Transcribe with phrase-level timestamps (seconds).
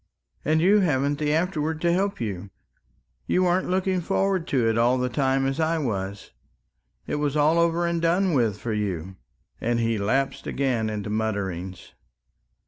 [0.43, 2.49] And you hadn't the afterwards to help you
[3.27, 6.31] you weren't looking forward to it all the time as I was...
[7.05, 9.17] it was all over and done with for you..."
[9.61, 11.93] and he lapsed again into mutterings.